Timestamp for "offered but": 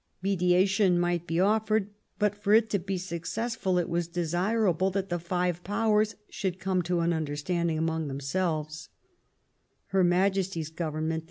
1.39-2.33